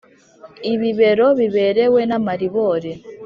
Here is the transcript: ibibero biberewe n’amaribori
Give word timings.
ibibero 0.71 1.27
biberewe 1.39 2.01
n’amaribori 2.09 2.91